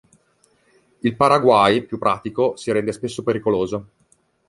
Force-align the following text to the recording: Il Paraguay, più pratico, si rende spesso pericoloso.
Il 1.01 1.15
Paraguay, 1.15 1.85
più 1.85 1.99
pratico, 1.99 2.55
si 2.57 2.71
rende 2.71 2.91
spesso 2.91 3.21
pericoloso. 3.21 3.85